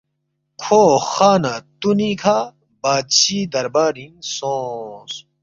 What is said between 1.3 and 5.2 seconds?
نہ تُونی کھہ بادشی دربارِنگ سونگس